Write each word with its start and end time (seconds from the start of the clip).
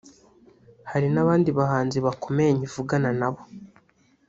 hari 0.91 1.07
n’abandi 1.13 1.49
bahanzi 1.57 1.97
bakomeye 2.05 2.51
nkivugana 2.53 3.09
na 3.19 3.29
bo 3.33 3.41